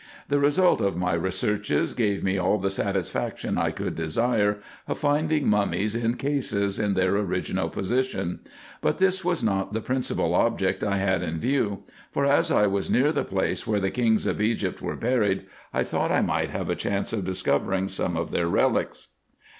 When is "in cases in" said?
5.93-6.95